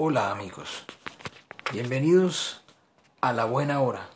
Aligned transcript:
Hola 0.00 0.30
amigos, 0.30 0.84
bienvenidos 1.72 2.62
a 3.20 3.32
la 3.32 3.46
buena 3.46 3.80
hora. 3.80 4.08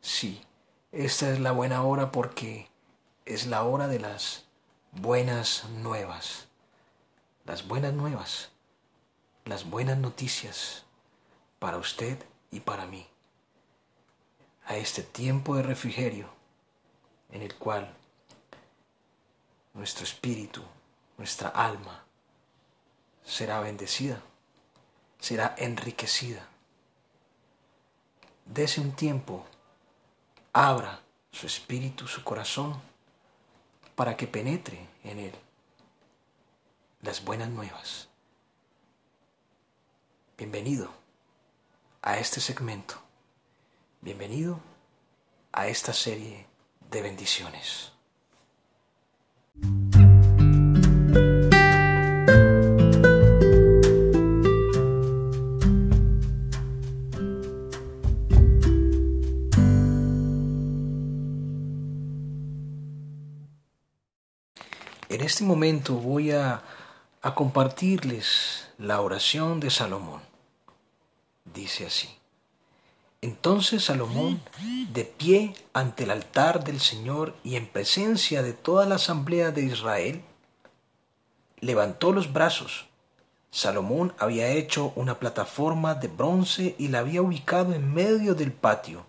Sí, 0.00 0.42
esta 0.90 1.30
es 1.30 1.38
la 1.38 1.52
buena 1.52 1.82
hora 1.82 2.10
porque 2.10 2.70
es 3.26 3.46
la 3.46 3.62
hora 3.62 3.88
de 3.88 3.98
las 3.98 4.46
buenas 4.90 5.68
nuevas. 5.68 6.48
Las 7.44 7.68
buenas 7.68 7.92
nuevas, 7.92 8.52
las 9.44 9.68
buenas 9.68 9.98
noticias 9.98 10.86
para 11.58 11.76
usted 11.76 12.16
y 12.50 12.60
para 12.60 12.86
mí. 12.86 13.06
A 14.64 14.78
este 14.78 15.02
tiempo 15.02 15.56
de 15.56 15.62
refrigerio 15.62 16.30
en 17.32 17.42
el 17.42 17.54
cual 17.56 17.94
nuestro 19.74 20.04
espíritu, 20.04 20.62
nuestra 21.18 21.50
alma 21.50 22.02
será 23.22 23.60
bendecida 23.60 24.22
será 25.22 25.54
enriquecida. 25.56 26.48
Dese 28.44 28.80
un 28.80 28.90
tiempo, 28.90 29.46
abra 30.52 31.00
su 31.30 31.46
espíritu, 31.46 32.08
su 32.08 32.24
corazón, 32.24 32.82
para 33.94 34.16
que 34.16 34.26
penetre 34.26 34.88
en 35.04 35.20
él 35.20 35.32
las 37.02 37.24
buenas 37.24 37.48
nuevas. 37.50 38.08
Bienvenido 40.36 40.90
a 42.02 42.18
este 42.18 42.40
segmento. 42.40 43.00
Bienvenido 44.00 44.58
a 45.52 45.68
esta 45.68 45.92
serie 45.92 46.48
de 46.90 47.00
bendiciones. 47.00 47.92
Este 65.32 65.44
momento 65.44 65.94
voy 65.94 66.30
a, 66.30 66.62
a 67.22 67.34
compartirles 67.34 68.68
la 68.76 69.00
oración 69.00 69.60
de 69.60 69.70
Salomón. 69.70 70.20
Dice 71.46 71.86
así. 71.86 72.10
Entonces 73.22 73.82
Salomón, 73.82 74.42
de 74.92 75.04
pie 75.04 75.54
ante 75.72 76.04
el 76.04 76.10
altar 76.10 76.64
del 76.64 76.80
Señor 76.80 77.34
y 77.42 77.56
en 77.56 77.66
presencia 77.66 78.42
de 78.42 78.52
toda 78.52 78.84
la 78.84 78.96
asamblea 78.96 79.52
de 79.52 79.62
Israel, 79.62 80.22
levantó 81.60 82.12
los 82.12 82.30
brazos. 82.30 82.88
Salomón 83.50 84.14
había 84.18 84.48
hecho 84.48 84.92
una 84.96 85.18
plataforma 85.18 85.94
de 85.94 86.08
bronce 86.08 86.74
y 86.76 86.88
la 86.88 86.98
había 86.98 87.22
ubicado 87.22 87.72
en 87.72 87.94
medio 87.94 88.34
del 88.34 88.52
patio. 88.52 89.06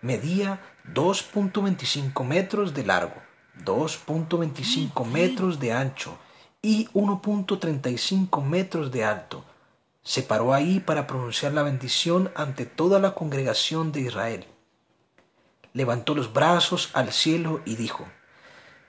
Medía 0.00 0.62
2.25 0.94 2.24
metros 2.24 2.72
de 2.72 2.86
largo 2.86 3.33
2.25 3.64 5.04
metros 5.06 5.60
de 5.60 5.72
ancho 5.72 6.18
y 6.62 6.88
1.35 6.88 8.42
metros 8.42 8.90
de 8.90 9.04
alto. 9.04 9.44
Se 10.02 10.22
paró 10.22 10.52
ahí 10.52 10.80
para 10.80 11.06
pronunciar 11.06 11.52
la 11.52 11.62
bendición 11.62 12.30
ante 12.34 12.66
toda 12.66 12.98
la 12.98 13.14
congregación 13.14 13.92
de 13.92 14.00
Israel. 14.00 14.46
Levantó 15.72 16.14
los 16.14 16.32
brazos 16.32 16.90
al 16.94 17.12
cielo 17.12 17.60
y 17.64 17.76
dijo, 17.76 18.06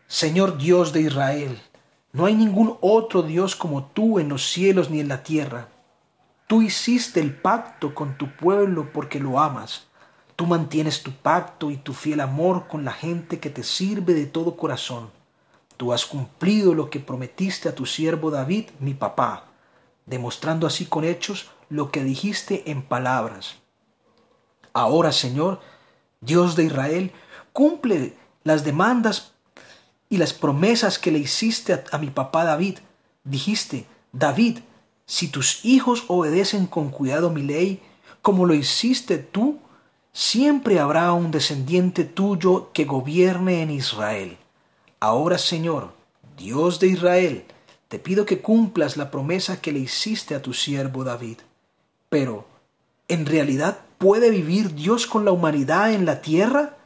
Señor 0.07 0.57
Dios 0.57 0.93
de 0.93 1.01
Israel, 1.01 1.61
no 2.11 2.25
hay 2.25 2.35
ningún 2.35 2.77
otro 2.81 3.23
Dios 3.23 3.55
como 3.55 3.85
tú 3.85 4.19
en 4.19 4.29
los 4.29 4.49
cielos 4.49 4.89
ni 4.89 4.99
en 4.99 5.07
la 5.07 5.23
tierra. 5.23 5.69
Tú 6.47 6.61
hiciste 6.61 7.19
el 7.19 7.35
pacto 7.35 7.95
con 7.95 8.17
tu 8.17 8.35
pueblo 8.35 8.91
porque 8.93 9.19
lo 9.19 9.39
amas 9.39 9.87
Tú 10.35 10.45
mantienes 10.45 11.01
tu 11.03 11.11
pacto 11.11 11.71
y 11.71 11.77
tu 11.77 11.93
fiel 11.93 12.19
amor 12.19 12.67
con 12.67 12.83
la 12.83 12.91
gente 12.91 13.39
que 13.39 13.49
te 13.49 13.63
sirve 13.63 14.13
de 14.13 14.25
todo 14.25 14.57
corazón. 14.57 15.09
Tú 15.77 15.93
has 15.93 16.05
cumplido 16.05 16.73
lo 16.73 16.89
que 16.89 16.99
prometiste 16.99 17.69
a 17.69 17.75
tu 17.75 17.85
siervo 17.85 18.31
David, 18.31 18.69
mi 18.79 18.93
papá, 18.93 19.45
demostrando 20.05 20.67
así 20.67 20.85
con 20.85 21.03
hechos 21.03 21.49
lo 21.69 21.91
que 21.91 22.03
dijiste 22.03 22.69
en 22.69 22.81
palabras. 22.81 23.55
Ahora, 24.73 25.11
Señor, 25.11 25.61
Dios 26.21 26.55
de 26.55 26.65
Israel, 26.65 27.11
cumple 27.53 28.13
las 28.43 28.63
demandas 28.63 29.31
y 30.09 30.17
las 30.17 30.33
promesas 30.33 30.99
que 30.99 31.11
le 31.11 31.19
hiciste 31.19 31.83
a, 31.91 31.97
mi 31.97 32.09
papá 32.09 32.43
David. 32.43 32.79
Dijiste, 33.23 33.85
David, 34.11 34.59
si 35.05 35.27
tus 35.27 35.63
hijos 35.65 36.03
obedecen 36.07 36.67
con 36.67 36.89
cuidado 36.89 37.29
mi 37.29 37.41
ley, 37.41 37.81
como 38.21 38.45
lo 38.45 38.53
hiciste 38.53 39.17
tú, 39.17 39.59
siempre 40.15 40.79
habrá 40.79 41.11
un 41.11 41.29
descendiente 41.29 42.05
tuyo 42.05 42.71
que 42.71 42.85
gobierne 42.85 43.61
en 43.61 43.69
Israel. 43.69 44.37
Ahora, 45.01 45.37
Señor, 45.37 45.91
Dios 46.37 46.79
de 46.79 46.87
Israel, 46.87 47.43
te 47.89 47.99
pido 47.99 48.25
que 48.25 48.39
cumplas 48.39 48.95
la 48.95 49.11
promesa 49.11 49.59
que 49.59 49.73
le 49.73 49.79
hiciste 49.79 50.33
a 50.33 50.41
tu 50.41 50.53
siervo 50.53 51.03
David. 51.03 51.39
Pero, 52.07 52.45
¿en 53.09 53.25
realidad 53.25 53.79
puede 53.97 54.29
vivir 54.29 54.73
Dios 54.73 55.05
con 55.05 55.25
la 55.25 55.31
humanidad 55.31 55.91
en 55.91 56.05
la 56.05 56.21
tierra? 56.21 56.77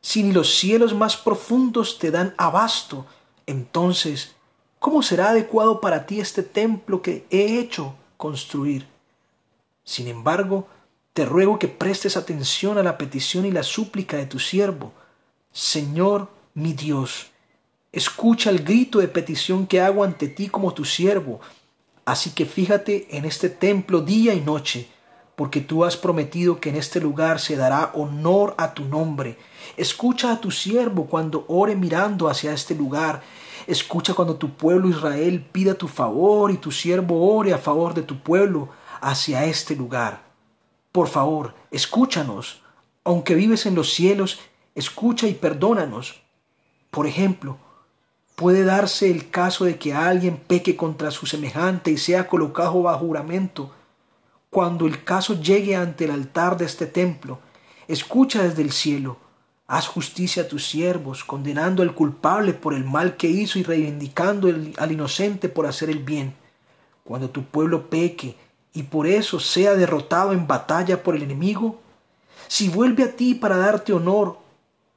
Si 0.00 0.22
ni 0.22 0.30
los 0.30 0.54
cielos 0.54 0.94
más 0.94 1.16
profundos 1.16 1.98
te 1.98 2.12
dan 2.12 2.32
abasto, 2.38 3.06
entonces, 3.46 4.36
¿cómo 4.78 5.02
será 5.02 5.30
adecuado 5.30 5.80
para 5.80 6.06
ti 6.06 6.20
este 6.20 6.44
templo 6.44 7.02
que 7.02 7.26
he 7.28 7.58
hecho 7.58 7.96
construir? 8.16 8.86
Sin 9.82 10.06
embargo, 10.06 10.68
te 11.16 11.24
ruego 11.24 11.58
que 11.58 11.66
prestes 11.66 12.18
atención 12.18 12.76
a 12.76 12.82
la 12.82 12.98
petición 12.98 13.46
y 13.46 13.50
la 13.50 13.62
súplica 13.62 14.18
de 14.18 14.26
tu 14.26 14.38
siervo. 14.38 14.92
Señor 15.50 16.28
mi 16.52 16.74
Dios, 16.74 17.28
escucha 17.90 18.50
el 18.50 18.62
grito 18.62 18.98
de 18.98 19.08
petición 19.08 19.66
que 19.66 19.80
hago 19.80 20.04
ante 20.04 20.28
ti 20.28 20.48
como 20.48 20.74
tu 20.74 20.84
siervo. 20.84 21.40
Así 22.04 22.32
que 22.32 22.44
fíjate 22.44 23.16
en 23.16 23.24
este 23.24 23.48
templo 23.48 24.02
día 24.02 24.34
y 24.34 24.42
noche, 24.42 24.90
porque 25.36 25.62
tú 25.62 25.86
has 25.86 25.96
prometido 25.96 26.60
que 26.60 26.68
en 26.68 26.76
este 26.76 27.00
lugar 27.00 27.40
se 27.40 27.56
dará 27.56 27.92
honor 27.94 28.54
a 28.58 28.74
tu 28.74 28.84
nombre. 28.84 29.38
Escucha 29.78 30.32
a 30.32 30.40
tu 30.42 30.50
siervo 30.50 31.06
cuando 31.06 31.46
ore 31.48 31.76
mirando 31.76 32.28
hacia 32.28 32.52
este 32.52 32.74
lugar. 32.74 33.22
Escucha 33.66 34.12
cuando 34.12 34.36
tu 34.36 34.50
pueblo 34.50 34.90
Israel 34.90 35.42
pida 35.50 35.72
tu 35.72 35.88
favor 35.88 36.50
y 36.50 36.58
tu 36.58 36.70
siervo 36.70 37.34
ore 37.34 37.54
a 37.54 37.58
favor 37.58 37.94
de 37.94 38.02
tu 38.02 38.18
pueblo 38.18 38.68
hacia 39.00 39.46
este 39.46 39.74
lugar. 39.74 40.25
Por 40.96 41.08
favor, 41.08 41.52
escúchanos. 41.70 42.62
Aunque 43.04 43.34
vives 43.34 43.66
en 43.66 43.74
los 43.74 43.92
cielos, 43.92 44.40
escucha 44.74 45.26
y 45.26 45.34
perdónanos. 45.34 46.22
Por 46.90 47.06
ejemplo, 47.06 47.58
puede 48.34 48.64
darse 48.64 49.10
el 49.10 49.28
caso 49.28 49.66
de 49.66 49.76
que 49.76 49.92
alguien 49.92 50.38
peque 50.38 50.74
contra 50.74 51.10
su 51.10 51.26
semejante 51.26 51.90
y 51.90 51.98
sea 51.98 52.28
colocado 52.28 52.80
bajo 52.80 53.00
juramento. 53.08 53.74
Cuando 54.48 54.86
el 54.86 55.04
caso 55.04 55.38
llegue 55.38 55.76
ante 55.76 56.06
el 56.06 56.12
altar 56.12 56.56
de 56.56 56.64
este 56.64 56.86
templo, 56.86 57.40
escucha 57.88 58.42
desde 58.42 58.62
el 58.62 58.72
cielo. 58.72 59.18
Haz 59.66 59.88
justicia 59.88 60.44
a 60.44 60.48
tus 60.48 60.66
siervos, 60.66 61.24
condenando 61.24 61.82
al 61.82 61.94
culpable 61.94 62.54
por 62.54 62.72
el 62.72 62.84
mal 62.84 63.18
que 63.18 63.28
hizo 63.28 63.58
y 63.58 63.64
reivindicando 63.64 64.48
al 64.48 64.92
inocente 64.92 65.50
por 65.50 65.66
hacer 65.66 65.90
el 65.90 65.98
bien. 65.98 66.34
Cuando 67.04 67.28
tu 67.28 67.44
pueblo 67.44 67.90
peque 67.90 68.34
y 68.76 68.82
por 68.82 69.06
eso 69.06 69.40
sea 69.40 69.74
derrotado 69.74 70.32
en 70.32 70.46
batalla 70.46 71.02
por 71.02 71.16
el 71.16 71.22
enemigo? 71.22 71.80
Si 72.46 72.68
vuelve 72.68 73.04
a 73.04 73.16
ti 73.16 73.34
para 73.34 73.56
darte 73.56 73.94
honor, 73.94 74.38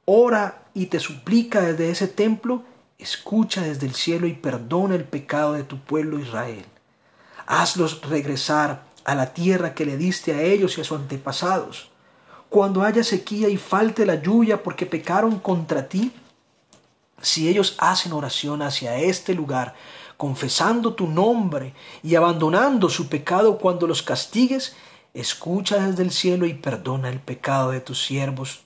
ora 0.04 0.64
y 0.74 0.86
te 0.86 1.00
suplica 1.00 1.62
desde 1.62 1.90
ese 1.90 2.06
templo, 2.06 2.62
escucha 2.98 3.62
desde 3.62 3.86
el 3.86 3.94
cielo 3.94 4.26
y 4.26 4.34
perdona 4.34 4.96
el 4.96 5.04
pecado 5.04 5.54
de 5.54 5.64
tu 5.64 5.80
pueblo 5.80 6.18
Israel. 6.18 6.66
Hazlos 7.46 8.02
regresar 8.02 8.84
a 9.04 9.14
la 9.14 9.32
tierra 9.32 9.72
que 9.72 9.86
le 9.86 9.96
diste 9.96 10.34
a 10.34 10.42
ellos 10.42 10.76
y 10.76 10.82
a 10.82 10.84
sus 10.84 10.98
antepasados. 10.98 11.90
Cuando 12.50 12.82
haya 12.82 13.02
sequía 13.02 13.48
y 13.48 13.56
falte 13.56 14.04
la 14.04 14.16
lluvia 14.16 14.62
porque 14.62 14.84
pecaron 14.84 15.38
contra 15.38 15.88
ti, 15.88 16.12
si 17.22 17.48
ellos 17.48 17.76
hacen 17.78 18.12
oración 18.12 18.60
hacia 18.60 18.96
este 18.98 19.32
lugar, 19.32 19.74
confesando 20.20 20.92
tu 20.92 21.06
nombre 21.06 21.72
y 22.02 22.14
abandonando 22.14 22.90
su 22.90 23.08
pecado 23.08 23.56
cuando 23.56 23.86
los 23.86 24.02
castigues, 24.02 24.76
escucha 25.14 25.86
desde 25.86 26.02
el 26.02 26.10
cielo 26.10 26.44
y 26.44 26.52
perdona 26.52 27.08
el 27.08 27.20
pecado 27.20 27.70
de 27.70 27.80
tus 27.80 28.04
siervos, 28.04 28.60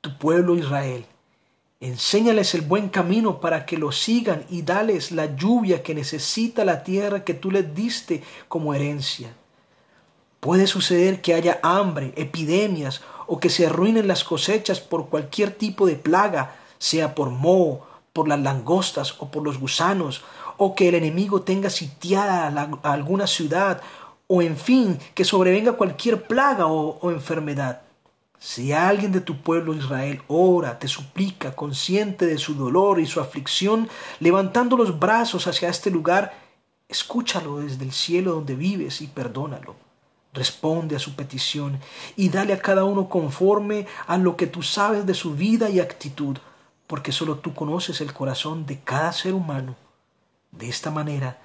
tu 0.00 0.18
pueblo 0.18 0.56
Israel. 0.56 1.06
Enséñales 1.78 2.56
el 2.56 2.62
buen 2.62 2.88
camino 2.88 3.40
para 3.40 3.66
que 3.66 3.78
lo 3.78 3.92
sigan 3.92 4.44
y 4.50 4.62
dales 4.62 5.12
la 5.12 5.36
lluvia 5.36 5.84
que 5.84 5.94
necesita 5.94 6.64
la 6.64 6.82
tierra 6.82 7.22
que 7.22 7.34
tú 7.34 7.52
les 7.52 7.72
diste 7.72 8.24
como 8.48 8.74
herencia. 8.74 9.32
Puede 10.40 10.66
suceder 10.66 11.22
que 11.22 11.34
haya 11.34 11.60
hambre, 11.62 12.12
epidemias 12.16 13.00
o 13.28 13.38
que 13.38 13.48
se 13.48 13.68
arruinen 13.68 14.08
las 14.08 14.24
cosechas 14.24 14.80
por 14.80 15.08
cualquier 15.08 15.52
tipo 15.52 15.86
de 15.86 15.94
plaga, 15.94 16.56
sea 16.78 17.14
por 17.14 17.30
moho, 17.30 17.86
por 18.12 18.26
las 18.26 18.40
langostas 18.40 19.14
o 19.20 19.30
por 19.30 19.44
los 19.44 19.60
gusanos, 19.60 20.24
o 20.62 20.74
que 20.74 20.90
el 20.90 20.94
enemigo 20.94 21.40
tenga 21.40 21.70
sitiada 21.70 22.46
alguna 22.82 23.26
ciudad, 23.26 23.80
o 24.26 24.42
en 24.42 24.58
fin, 24.58 24.98
que 25.14 25.24
sobrevenga 25.24 25.72
cualquier 25.72 26.26
plaga 26.26 26.66
o, 26.66 26.98
o 27.00 27.10
enfermedad. 27.10 27.80
Si 28.38 28.70
alguien 28.70 29.10
de 29.10 29.22
tu 29.22 29.40
pueblo 29.40 29.72
Israel 29.72 30.20
ora, 30.28 30.78
te 30.78 30.86
suplica, 30.86 31.56
consciente 31.56 32.26
de 32.26 32.36
su 32.36 32.56
dolor 32.56 33.00
y 33.00 33.06
su 33.06 33.20
aflicción, 33.20 33.88
levantando 34.18 34.76
los 34.76 35.00
brazos 35.00 35.46
hacia 35.46 35.70
este 35.70 35.90
lugar, 35.90 36.34
escúchalo 36.90 37.60
desde 37.60 37.86
el 37.86 37.92
cielo 37.92 38.34
donde 38.34 38.54
vives 38.54 39.00
y 39.00 39.06
perdónalo. 39.06 39.76
Responde 40.34 40.94
a 40.94 40.98
su 40.98 41.16
petición 41.16 41.80
y 42.16 42.28
dale 42.28 42.52
a 42.52 42.60
cada 42.60 42.84
uno 42.84 43.08
conforme 43.08 43.86
a 44.06 44.18
lo 44.18 44.36
que 44.36 44.46
tú 44.46 44.62
sabes 44.62 45.06
de 45.06 45.14
su 45.14 45.34
vida 45.34 45.70
y 45.70 45.80
actitud, 45.80 46.36
porque 46.86 47.12
solo 47.12 47.36
tú 47.36 47.54
conoces 47.54 48.02
el 48.02 48.12
corazón 48.12 48.66
de 48.66 48.78
cada 48.80 49.14
ser 49.14 49.32
humano. 49.32 49.74
De 50.52 50.68
esta 50.68 50.90
manera, 50.90 51.40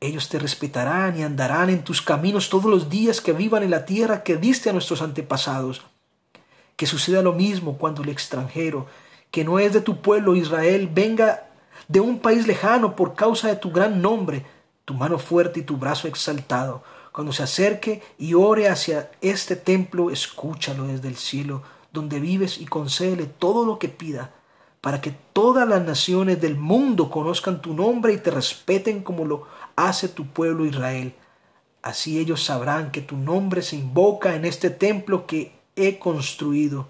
ellos 0.00 0.28
te 0.28 0.38
respetarán 0.38 1.18
y 1.18 1.22
andarán 1.22 1.70
en 1.70 1.82
tus 1.84 2.02
caminos 2.02 2.48
todos 2.48 2.66
los 2.66 2.88
días 2.88 3.20
que 3.20 3.32
vivan 3.32 3.62
en 3.62 3.70
la 3.70 3.84
tierra 3.84 4.22
que 4.22 4.36
diste 4.36 4.70
a 4.70 4.72
nuestros 4.72 5.02
antepasados 5.02 5.82
que 6.80 6.86
suceda 6.86 7.20
lo 7.20 7.34
mismo 7.34 7.76
cuando 7.76 8.02
el 8.02 8.08
extranjero, 8.08 8.86
que 9.30 9.44
no 9.44 9.58
es 9.58 9.74
de 9.74 9.82
tu 9.82 10.00
pueblo 10.00 10.34
Israel, 10.34 10.88
venga 10.90 11.50
de 11.88 12.00
un 12.00 12.20
país 12.20 12.46
lejano 12.46 12.96
por 12.96 13.14
causa 13.14 13.48
de 13.48 13.56
tu 13.56 13.70
gran 13.70 14.00
nombre, 14.00 14.46
tu 14.86 14.94
mano 14.94 15.18
fuerte 15.18 15.60
y 15.60 15.62
tu 15.62 15.76
brazo 15.76 16.08
exaltado. 16.08 16.82
Cuando 17.12 17.34
se 17.34 17.42
acerque 17.42 18.02
y 18.16 18.32
ore 18.32 18.66
hacia 18.66 19.10
este 19.20 19.56
templo, 19.56 20.10
escúchalo 20.10 20.86
desde 20.86 21.08
el 21.08 21.16
cielo, 21.16 21.62
donde 21.92 22.18
vives 22.18 22.56
y 22.56 22.64
concédele 22.64 23.26
todo 23.26 23.66
lo 23.66 23.78
que 23.78 23.90
pida, 23.90 24.32
para 24.80 25.00
que 25.00 25.14
todas 25.32 25.68
las 25.68 25.84
naciones 25.84 26.40
del 26.40 26.56
mundo 26.56 27.10
conozcan 27.10 27.60
tu 27.60 27.74
nombre 27.74 28.12
y 28.12 28.18
te 28.18 28.30
respeten 28.30 29.02
como 29.02 29.24
lo 29.24 29.46
hace 29.76 30.08
tu 30.08 30.26
pueblo 30.26 30.64
Israel. 30.64 31.14
Así 31.82 32.18
ellos 32.18 32.44
sabrán 32.44 32.90
que 32.90 33.00
tu 33.00 33.16
nombre 33.16 33.62
se 33.62 33.76
invoca 33.76 34.34
en 34.34 34.44
este 34.44 34.70
templo 34.70 35.26
que 35.26 35.52
he 35.76 35.98
construido. 35.98 36.88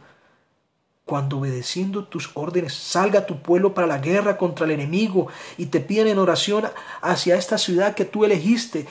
Cuando 1.05 1.39
obedeciendo 1.39 2.05
tus 2.05 2.31
órdenes 2.35 2.75
salga 2.75 3.27
tu 3.27 3.43
pueblo 3.43 3.75
para 3.75 3.89
la 3.89 3.99
guerra 3.99 4.37
contra 4.37 4.67
el 4.67 4.73
enemigo 4.73 5.27
y 5.59 5.67
te 5.67 5.81
piden 5.81 6.07
en 6.07 6.19
oración 6.19 6.67
hacia 7.03 7.37
esta 7.37 7.59
ciudad 7.59 7.95
que 7.95 8.05
tú 8.05 8.25
elegiste 8.25 8.87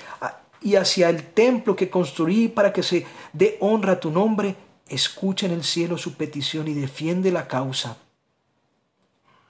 y 0.62 0.75
hacia 0.75 1.10
el 1.10 1.24
templo 1.24 1.78
que 1.78 1.90
construí 1.90 2.50
para 2.50 2.74
que 2.74 2.84
se 2.84 3.06
dé 3.31 3.57
honra 3.62 3.94
a 3.94 4.00
tu 4.02 4.12
nombre, 4.12 4.57
escucha 4.90 5.45
en 5.45 5.54
el 5.54 5.63
cielo 5.63 5.98
su 5.98 6.16
petición 6.16 6.68
y 6.68 6.74
defiende 6.74 7.31
la 7.31 7.48
causa. 7.48 7.98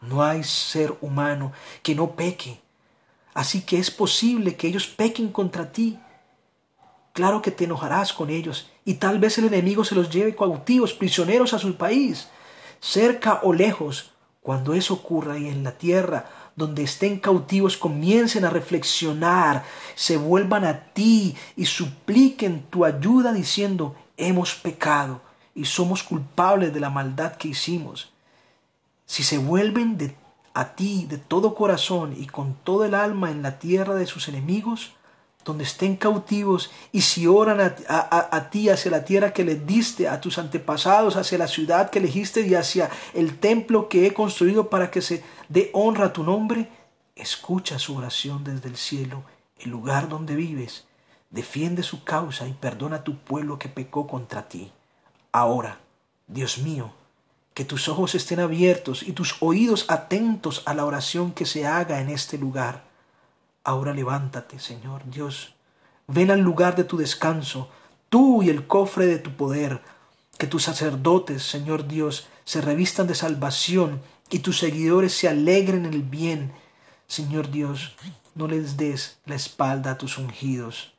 No 0.02 0.24
hay 0.24 0.44
ser 0.44 0.96
humano 1.02 1.52
que 1.84 1.96
no 1.96 2.12
peque, 2.12 2.60
así 3.34 3.62
que 3.62 3.80
es 3.80 3.92
posible 3.92 4.56
que 4.56 4.68
ellos 4.68 4.88
pequen 4.88 5.30
contra 5.30 5.72
ti 5.72 6.00
Claro 7.20 7.42
que 7.42 7.52
te 7.52 7.66
enojarás 7.66 8.14
con 8.14 8.30
ellos 8.30 8.70
y 8.86 8.94
tal 8.94 9.20
vez 9.20 9.38
el 9.38 9.46
enemigo 9.46 9.84
se 9.84 9.94
los 9.94 10.10
lleve 10.10 10.36
cautivos, 10.36 10.94
prisioneros 10.94 11.54
a 11.54 11.60
su 11.60 11.76
país, 11.76 12.30
cerca 12.80 13.42
o 13.44 13.52
lejos. 13.52 14.12
Cuando 14.42 14.74
eso 14.74 14.94
ocurra 14.94 15.38
y 15.38 15.50
en 15.50 15.66
la 15.66 15.74
tierra 15.74 16.30
donde 16.56 16.84
estén 16.84 17.20
cautivos 17.20 17.76
comiencen 17.76 18.46
a 18.46 18.50
reflexionar, 18.50 19.66
se 19.96 20.16
vuelvan 20.16 20.64
a 20.64 20.94
ti 20.94 21.36
y 21.58 21.66
supliquen 21.66 22.64
tu 22.70 22.86
ayuda 22.86 23.34
diciendo, 23.34 23.98
hemos 24.16 24.56
pecado 24.56 25.22
y 25.54 25.66
somos 25.66 26.04
culpables 26.04 26.74
de 26.74 26.80
la 26.80 26.90
maldad 26.90 27.36
que 27.36 27.50
hicimos. 27.50 28.14
Si 29.10 29.24
se 29.24 29.40
vuelven 29.40 29.98
de, 29.98 30.16
a 30.54 30.76
ti 30.76 31.08
de 31.10 31.18
todo 31.18 31.56
corazón 31.56 32.14
y 32.16 32.28
con 32.28 32.54
todo 32.54 32.86
el 32.86 32.94
alma 32.94 33.32
en 33.32 33.42
la 33.42 33.58
tierra 33.58 33.96
de 33.96 34.06
sus 34.06 34.28
enemigos, 34.28 34.92
donde 35.44 35.64
estén 35.64 35.96
cautivos, 35.96 36.70
y 36.92 37.02
si 37.02 37.26
oran 37.26 37.60
a, 37.60 38.50
ti 38.52 38.70
hacia 38.70 38.92
la 38.92 39.04
tierra 39.06 39.34
que 39.34 39.44
le 39.44 39.56
diste 39.56 40.08
a 40.08 40.22
tus 40.22 40.38
antepasados, 40.38 41.16
hacia 41.16 41.40
la 41.40 41.48
ciudad 41.48 41.90
que 41.90 41.98
elegiste 41.98 42.42
y 42.42 42.54
hacia 42.54 42.92
el 43.16 43.40
templo 43.40 43.90
que 43.90 44.06
he 44.06 44.14
construido 44.14 44.70
para 44.70 44.92
que 44.92 45.02
se 45.02 45.24
dé 45.48 45.72
honra 45.74 46.06
a 46.06 46.14
tu 46.14 46.24
nombre, 46.24 46.70
escucha 47.16 47.80
su 47.80 47.98
oración 47.98 48.44
desde 48.44 48.70
el 48.70 48.78
cielo, 48.78 49.24
el 49.58 49.72
lugar 49.72 50.08
donde 50.08 50.36
vives, 50.36 50.86
defiende 51.32 51.82
su 51.82 52.04
causa 52.04 52.48
y 52.48 52.54
perdona 52.54 52.98
a 52.98 53.04
tu 53.04 53.18
pueblo 53.18 53.58
que 53.58 53.70
pecó 53.70 54.06
contra 54.06 54.48
ti. 54.48 54.72
Ahora, 55.32 55.80
Dios 56.28 56.60
mío, 56.60 56.94
que 57.60 57.66
tus 57.66 57.90
ojos 57.90 58.16
estén 58.16 58.40
abiertos 58.40 59.04
y 59.04 59.12
tus 59.12 59.36
oídos 59.42 59.84
atentos 59.90 60.64
a 60.66 60.74
la 60.74 60.86
oración 60.86 61.34
que 61.34 61.46
se 61.46 61.68
haga 61.68 62.00
en 62.00 62.08
este 62.08 62.38
lugar 62.38 62.88
Ahora 63.66 63.94
levántate, 63.94 64.60
Señor 64.60 65.02
Dios, 65.12 65.56
ven 66.08 66.32
al 66.32 66.40
lugar 66.40 66.78
de 66.78 66.86
tu 66.86 66.96
descanso, 66.96 67.70
tú 68.08 68.42
y 68.42 68.50
el 68.50 68.66
cofre 68.66 69.08
de 69.08 69.20
tu 69.20 69.36
poder, 69.36 69.82
que 70.38 70.48
tus 70.48 70.64
sacerdotes, 70.64 71.44
Señor 71.44 71.86
Dios, 71.86 72.30
se 72.46 72.62
revistan 72.62 73.08
de 73.08 73.16
salvación 73.16 74.02
y 74.30 74.40
tus 74.40 74.60
seguidores 74.60 75.14
se 75.14 75.28
alegren 75.28 75.86
en 75.86 75.94
el 75.94 76.04
bien. 76.04 76.54
Señor 77.08 77.52
Dios, 77.52 77.94
no 78.36 78.48
les 78.48 78.78
des 78.78 79.20
la 79.26 79.36
espalda 79.36 79.92
a 79.92 79.98
tus 79.98 80.18
ungidos. 80.18 80.94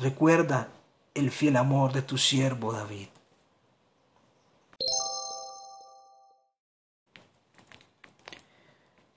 Recuerda 0.00 0.70
el 1.14 1.30
fiel 1.30 1.56
amor 1.56 1.92
de 1.92 2.02
tu 2.02 2.18
siervo 2.18 2.72
David. 2.72 3.13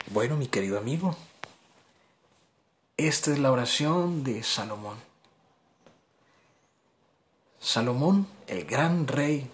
Bueno, 0.09 0.37
mi 0.37 0.47
querido 0.47 0.77
amigo, 0.77 1.17
esta 2.95 3.33
es 3.33 3.39
la 3.39 3.51
oración 3.51 4.23
de 4.23 4.41
Salomón. 4.41 4.97
Salomón, 7.59 8.25
el 8.47 8.63
gran 8.63 9.05
rey 9.05 9.51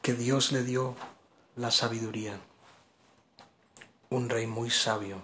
que 0.00 0.14
Dios 0.14 0.50
le 0.50 0.62
dio 0.62 0.96
la 1.56 1.70
sabiduría, 1.70 2.40
un 4.08 4.30
rey 4.30 4.46
muy 4.46 4.70
sabio, 4.70 5.20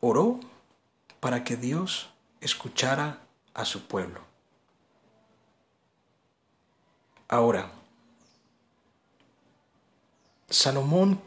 oró 0.00 0.40
para 1.20 1.44
que 1.44 1.58
Dios 1.58 2.08
escuchara 2.40 3.20
a 3.52 3.66
su 3.66 3.86
pueblo. 3.86 4.22
Ahora, 7.28 7.72
Salomón 10.50 11.20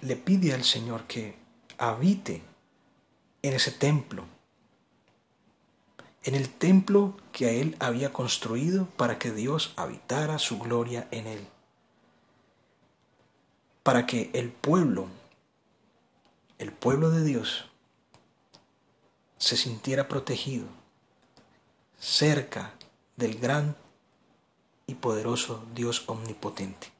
le 0.00 0.16
pide 0.16 0.52
al 0.52 0.64
Señor 0.64 1.04
que 1.04 1.34
habite 1.78 2.42
en 3.40 3.54
ese 3.54 3.70
templo, 3.70 4.26
en 6.24 6.34
el 6.34 6.50
templo 6.50 7.16
que 7.32 7.62
él 7.62 7.74
había 7.80 8.12
construido 8.12 8.84
para 8.98 9.18
que 9.18 9.32
Dios 9.32 9.72
habitara 9.76 10.38
su 10.38 10.58
gloria 10.58 11.08
en 11.10 11.26
él, 11.26 11.46
para 13.82 14.04
que 14.04 14.30
el 14.34 14.50
pueblo, 14.50 15.08
el 16.58 16.70
pueblo 16.70 17.10
de 17.10 17.24
Dios, 17.24 17.64
se 19.38 19.56
sintiera 19.56 20.06
protegido 20.06 20.66
cerca 21.98 22.74
del 23.16 23.38
gran 23.38 23.74
y 24.86 24.96
poderoso 24.96 25.64
Dios 25.74 26.04
omnipotente. 26.08 26.99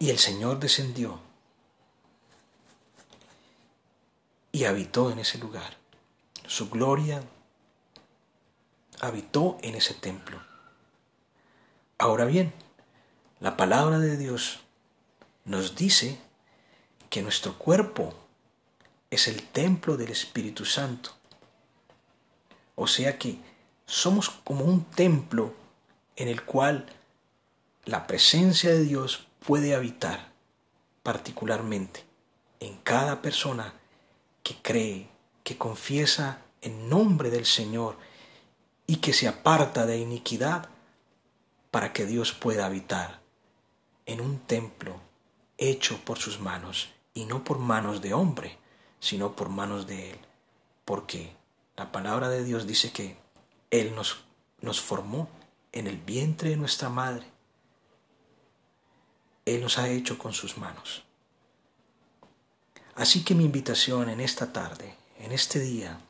Y 0.00 0.08
el 0.08 0.18
Señor 0.18 0.58
descendió 0.58 1.20
y 4.50 4.64
habitó 4.64 5.10
en 5.10 5.18
ese 5.18 5.36
lugar. 5.36 5.76
Su 6.46 6.70
gloria 6.70 7.22
habitó 9.02 9.58
en 9.60 9.74
ese 9.74 9.92
templo. 9.92 10.42
Ahora 11.98 12.24
bien, 12.24 12.54
la 13.40 13.58
palabra 13.58 13.98
de 13.98 14.16
Dios 14.16 14.60
nos 15.44 15.76
dice 15.76 16.18
que 17.10 17.20
nuestro 17.20 17.58
cuerpo 17.58 18.14
es 19.10 19.28
el 19.28 19.42
templo 19.42 19.98
del 19.98 20.12
Espíritu 20.12 20.64
Santo. 20.64 21.10
O 22.74 22.86
sea 22.86 23.18
que 23.18 23.38
somos 23.84 24.30
como 24.30 24.64
un 24.64 24.82
templo 24.82 25.52
en 26.16 26.28
el 26.28 26.42
cual 26.42 26.86
la 27.84 28.06
presencia 28.06 28.70
de 28.70 28.82
Dios 28.82 29.26
puede 29.44 29.74
habitar 29.74 30.32
particularmente 31.02 32.04
en 32.60 32.76
cada 32.78 33.22
persona 33.22 33.74
que 34.42 34.56
cree, 34.62 35.08
que 35.42 35.56
confiesa 35.56 36.42
en 36.60 36.88
nombre 36.88 37.30
del 37.30 37.46
Señor 37.46 37.96
y 38.86 38.96
que 38.96 39.12
se 39.12 39.28
aparta 39.28 39.86
de 39.86 39.98
iniquidad 39.98 40.68
para 41.70 41.92
que 41.92 42.06
Dios 42.06 42.32
pueda 42.32 42.66
habitar 42.66 43.20
en 44.06 44.20
un 44.20 44.38
templo 44.40 45.00
hecho 45.56 45.98
por 46.04 46.18
sus 46.18 46.40
manos 46.40 46.90
y 47.14 47.24
no 47.24 47.44
por 47.44 47.58
manos 47.58 48.02
de 48.02 48.14
hombre, 48.14 48.58
sino 48.98 49.36
por 49.36 49.48
manos 49.48 49.86
de 49.86 50.10
Él. 50.12 50.18
Porque 50.84 51.32
la 51.76 51.92
palabra 51.92 52.28
de 52.28 52.44
Dios 52.44 52.66
dice 52.66 52.92
que 52.92 53.16
Él 53.70 53.94
nos, 53.94 54.24
nos 54.60 54.80
formó 54.80 55.28
en 55.72 55.86
el 55.86 55.96
vientre 55.96 56.50
de 56.50 56.56
nuestra 56.56 56.88
madre. 56.88 57.26
Él 59.44 59.60
nos 59.60 59.78
ha 59.78 59.88
hecho 59.88 60.18
con 60.18 60.32
sus 60.32 60.58
manos. 60.58 61.04
Así 62.94 63.24
que 63.24 63.34
mi 63.34 63.44
invitación 63.44 64.08
en 64.08 64.20
esta 64.20 64.52
tarde, 64.52 64.94
en 65.18 65.32
este 65.32 65.58
día, 65.60 66.00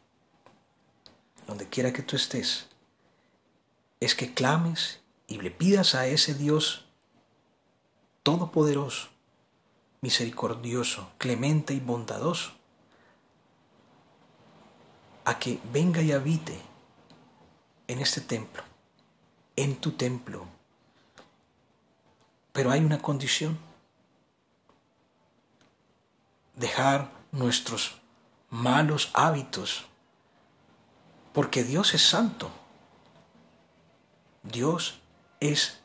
donde 1.47 1.69
quiera 1.69 1.93
que 1.93 2.03
tú 2.03 2.17
estés, 2.17 2.67
es 4.01 4.15
que 4.15 4.33
clames 4.33 5.01
y 5.27 5.41
le 5.41 5.51
pidas 5.51 5.95
a 5.95 6.07
ese 6.07 6.35
Dios 6.35 6.87
todopoderoso, 8.23 9.09
misericordioso, 10.01 11.13
clemente 11.19 11.75
y 11.75 11.81
bondadoso, 11.81 12.53
a 15.25 15.39
que 15.39 15.61
venga 15.73 16.03
y 16.03 16.13
habite 16.13 16.61
en 17.87 17.99
este 18.01 18.21
templo, 18.21 18.63
en 19.57 19.77
tu 19.77 19.93
templo. 19.93 20.47
Pero 22.53 22.71
hay 22.71 22.81
una 22.81 23.01
condición. 23.01 23.59
Dejar 26.57 27.11
nuestros 27.33 27.95
malos 28.51 29.11
hábitos, 29.15 29.87
porque 31.33 31.65
Dios 31.65 31.95
es 31.95 32.03
santo. 32.03 32.51
Dios 34.43 34.99
es 35.39 35.79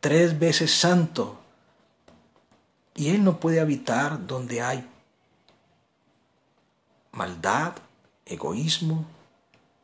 tres 0.00 0.38
veces 0.38 0.74
santo 0.74 1.38
y 2.94 3.08
Él 3.08 3.24
no 3.24 3.40
puede 3.40 3.60
habitar 3.60 4.26
donde 4.26 4.62
hay 4.62 4.88
maldad, 7.12 7.74
egoísmo, 8.24 9.06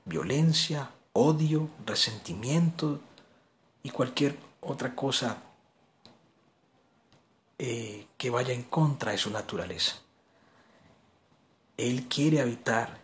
violencia, 0.05 0.90
odio, 1.12 1.69
resentimiento 1.87 3.00
y 3.83 3.90
cualquier 3.90 4.38
otra 4.61 4.95
cosa 4.95 5.38
eh, 7.62 8.07
que 8.17 8.31
vaya 8.31 8.55
en 8.55 8.62
contra 8.62 9.12
de 9.12 9.19
su 9.19 9.29
naturaleza. 9.29 9.97
Él 11.76 12.09
quiere 12.09 12.40
habitar 12.40 13.02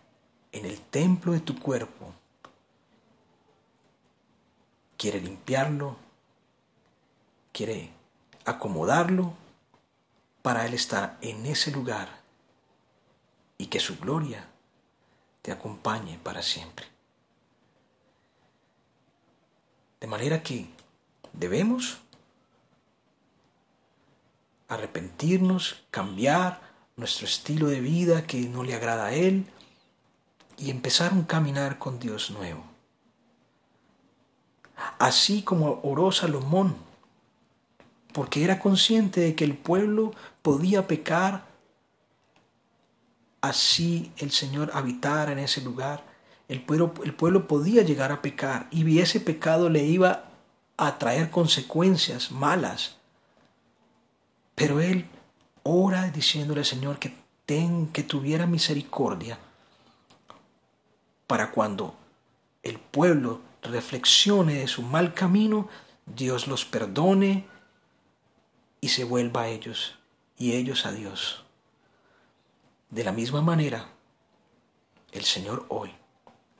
en 0.51 0.65
el 0.65 0.81
templo 0.81 1.33
de 1.33 1.41
tu 1.41 1.59
cuerpo. 1.59 2.11
Quiere 4.97 5.21
limpiarlo, 5.21 5.95
quiere 7.51 7.91
acomodarlo 8.45 9.35
para 10.41 10.65
Él 10.65 10.73
estar 10.73 11.19
en 11.21 11.45
ese 11.45 11.69
lugar 11.69 12.23
y 13.59 13.67
que 13.67 13.79
su 13.79 13.99
gloria 13.99 14.49
te 15.43 15.51
acompañe 15.51 16.17
para 16.23 16.41
siempre. 16.41 16.87
De 19.99 20.07
manera 20.07 20.41
que 20.41 20.67
debemos 21.31 22.01
arrepentirnos, 24.67 25.83
cambiar 25.91 26.61
nuestro 26.95 27.25
estilo 27.25 27.67
de 27.67 27.79
vida 27.79 28.25
que 28.25 28.41
no 28.49 28.63
le 28.63 28.75
agrada 28.75 29.07
a 29.07 29.13
Él 29.13 29.45
y 30.57 30.71
empezar 30.71 31.13
un 31.13 31.23
caminar 31.23 31.77
con 31.77 31.99
Dios 31.99 32.31
nuevo. 32.31 32.63
Así 34.99 35.41
como 35.41 35.79
oró 35.83 36.11
Salomón, 36.11 36.75
porque 38.13 38.43
era 38.43 38.59
consciente 38.59 39.21
de 39.21 39.35
que 39.35 39.43
el 39.43 39.55
pueblo 39.55 40.13
podía 40.41 40.87
pecar, 40.87 41.45
así 43.41 44.11
el 44.17 44.31
Señor 44.31 44.71
habitara 44.73 45.31
en 45.31 45.39
ese 45.39 45.61
lugar 45.61 46.03
el 46.47 46.61
pueblo, 46.61 46.93
el 47.03 47.13
pueblo 47.13 47.47
podía 47.47 47.81
llegar 47.83 48.11
a 48.11 48.21
pecar 48.21 48.67
y 48.71 48.99
ese 48.99 49.19
pecado 49.19 49.69
le 49.69 49.83
iba 49.83 50.25
a 50.77 50.97
traer 50.97 51.29
consecuencias 51.29 52.31
malas. 52.31 52.96
Pero 54.57 54.81
él 54.81 55.05
ora 55.61 56.09
diciéndole 56.09 56.61
al 56.61 56.65
Señor 56.65 56.97
que, 56.97 57.13
ten, 57.45 57.85
que 57.93 58.01
tuviera 58.01 58.47
misericordia 58.47 59.37
para 61.27 61.51
cuando 61.51 61.95
el 62.63 62.79
pueblo 62.79 63.39
reflexione 63.61 64.55
de 64.55 64.67
su 64.67 64.81
mal 64.81 65.13
camino, 65.13 65.69
Dios 66.07 66.47
los 66.47 66.65
perdone 66.65 67.45
y 68.81 68.89
se 68.89 69.03
vuelva 69.03 69.43
a 69.43 69.47
ellos 69.49 69.99
y 70.39 70.53
ellos 70.53 70.87
a 70.87 70.91
Dios. 70.91 71.43
De 72.89 73.03
la 73.03 73.11
misma 73.11 73.43
manera, 73.43 73.89
el 75.11 75.23
Señor 75.23 75.67
hoy 75.69 75.91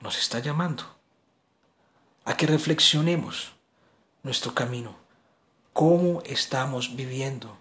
nos 0.02 0.20
está 0.20 0.38
llamando 0.38 0.84
a 2.26 2.38
que 2.38 2.46
reflexionemos 2.46 3.54
nuestro 4.22 4.54
camino, 4.54 4.96
cómo 5.74 6.22
estamos 6.28 6.96
viviendo. 6.96 7.58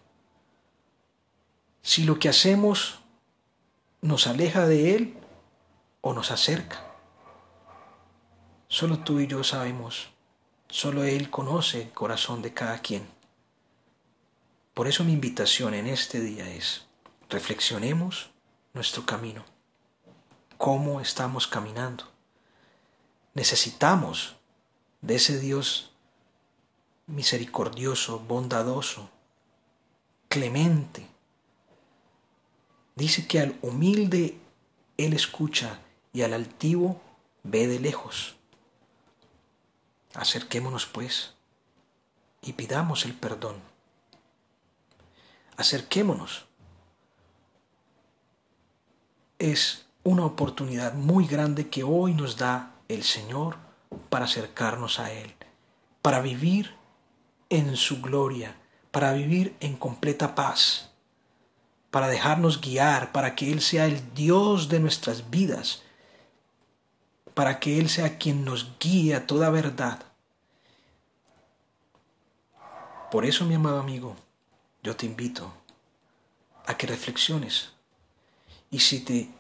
Si 1.87 2.03
lo 2.03 2.19
que 2.19 2.29
hacemos 2.29 2.99
nos 4.01 4.27
aleja 4.27 4.67
de 4.67 4.97
Él 4.97 5.17
o 6.01 6.15
nos 6.15 6.33
acerca. 6.33 6.85
Solo 8.67 8.99
tú 8.99 9.21
y 9.21 9.29
yo 9.29 9.45
sabemos, 9.45 10.09
solo 10.69 11.05
Él 11.05 11.31
conoce 11.31 11.83
el 11.83 11.93
corazón 11.93 12.43
de 12.43 12.53
cada 12.53 12.81
quien. 12.81 13.07
Por 14.75 14.89
eso 14.89 15.05
mi 15.05 15.13
invitación 15.13 15.75
en 15.75 15.87
este 15.87 16.19
día 16.21 16.51
es, 16.51 16.87
reflexionemos 17.31 18.31
nuestro 18.75 19.07
camino, 19.07 19.45
cómo 20.59 21.01
estamos 21.01 21.47
caminando 21.47 22.17
Necesitamos 23.35 24.35
de 25.03 25.15
ese 25.15 25.39
Dios 25.39 25.93
misericordioso, 27.07 28.19
bondadoso, 28.19 29.09
clemente. 30.29 31.16
Dice 32.97 33.27
que 33.27 33.41
al 33.41 33.59
humilde 33.61 34.39
Él 34.97 35.13
escucha 35.13 35.81
y 36.15 36.23
al 36.23 36.33
altivo 36.33 37.01
ve 37.43 37.67
de 37.67 37.79
lejos. 37.79 38.37
Acerquémonos 40.15 40.87
pues 40.87 41.35
y 42.41 42.55
pidamos 42.55 43.05
el 43.05 43.13
perdón. 43.13 43.57
Acerquémonos. 45.59 46.47
Es 49.39 49.87
una 50.03 50.25
oportunidad 50.25 50.95
muy 50.95 51.27
grande 51.27 51.69
que 51.69 51.83
hoy 51.83 52.15
nos 52.15 52.39
da 52.39 52.77
el 52.89 53.03
Señor 53.03 53.59
para 54.09 54.25
acercarnos 54.25 55.01
a 55.01 55.13
Él, 55.13 55.35
para 56.01 56.21
vivir 56.21 56.75
en 57.51 57.77
su 57.77 58.01
gloria, 58.01 58.57
para 58.91 59.13
vivir 59.13 59.55
en 59.61 59.77
completa 59.77 60.35
paz, 60.35 60.86
para 61.97 62.09
dejarnos 62.09 62.61
guiar, 62.61 63.11
para 63.11 63.35
que 63.35 63.51
Él 63.51 63.63
sea 63.63 63.87
el 63.87 64.13
Dios 64.13 64.69
de 64.69 64.81
nuestras 64.81 65.31
vidas, 65.31 65.81
para 67.33 67.59
que 67.59 67.79
Él 67.79 67.89
sea 67.89 68.19
quien 68.19 68.45
nos 68.45 68.79
guíe 68.79 69.15
a 69.15 69.27
toda 69.27 69.49
verdad. 69.49 70.03
Por 73.11 73.25
eso, 73.25 73.47
mi 73.47 73.55
amado 73.55 73.81
amigo, 73.81 74.15
yo 74.83 74.95
te 74.95 75.07
invito 75.07 75.51
a 76.67 76.77
que 76.77 76.87
reflexiones. 76.87 77.71
Y 78.71 78.81
si 78.81 79.01
te 79.01 79.31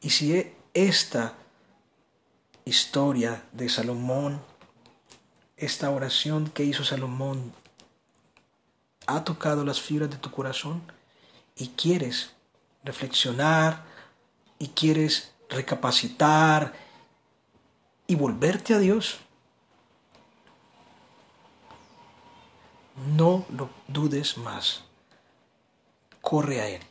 y 0.00 0.08
si 0.08 0.54
esta 0.72 1.34
historia 2.64 3.44
de 3.52 3.68
Salomón, 3.68 4.40
esta 5.58 5.90
oración 5.90 6.48
que 6.48 6.64
hizo 6.64 6.82
Salomón, 6.82 7.52
ha 9.06 9.22
tocado 9.22 9.66
las 9.66 9.82
fibras 9.82 10.08
de 10.08 10.16
tu 10.16 10.30
corazón 10.30 10.96
y 11.56 11.68
quieres 11.68 12.32
reflexionar 12.84 13.84
y 14.58 14.68
quieres 14.68 15.32
recapacitar 15.48 16.74
y 18.06 18.14
volverte 18.14 18.74
a 18.74 18.78
Dios, 18.78 19.18
no 23.16 23.44
lo 23.50 23.70
dudes 23.88 24.38
más. 24.38 24.84
Corre 26.20 26.60
a 26.60 26.68
Él. 26.68 26.82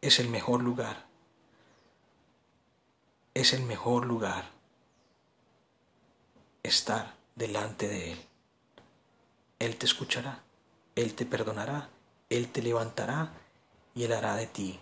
Es 0.00 0.18
el 0.18 0.28
mejor 0.28 0.62
lugar 0.62 1.04
es 3.34 3.52
el 3.52 3.62
mejor 3.62 4.06
lugar 4.06 4.48
estar 6.62 7.14
delante 7.34 7.88
de 7.88 8.12
Él. 8.12 8.24
Él 9.58 9.76
te 9.76 9.86
escuchará, 9.86 10.44
Él 10.94 11.14
te 11.14 11.26
perdonará, 11.26 11.90
Él 12.36 12.48
te 12.48 12.62
levantará 12.62 13.30
y 13.94 14.02
Él 14.02 14.12
hará 14.12 14.34
de 14.34 14.48
ti 14.48 14.80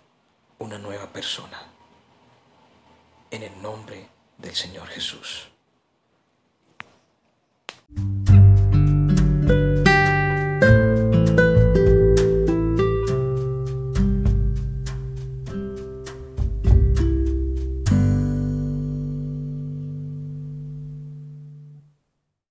una 0.59 0.79
nueva 0.79 1.13
persona. 1.13 1.63
En 3.31 3.43
el 3.43 3.61
nombre 3.61 4.09
del 4.39 4.55
Señor 4.55 4.89
Jesús. 4.89 5.52